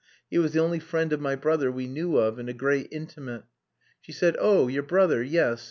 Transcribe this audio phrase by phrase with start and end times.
[0.31, 3.43] He was the only friend of my brother we knew of, and a great intimate.
[4.01, 4.67] She said, 'Oh!
[4.67, 5.59] Your brother yes.